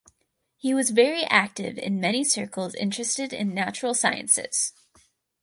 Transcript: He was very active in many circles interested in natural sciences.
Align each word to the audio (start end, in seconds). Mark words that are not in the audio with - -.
He 0.57 0.73
was 0.73 0.89
very 0.89 1.25
active 1.25 1.77
in 1.77 1.99
many 1.99 2.23
circles 2.23 2.73
interested 2.73 3.33
in 3.33 3.53
natural 3.53 3.93
sciences. 3.93 4.73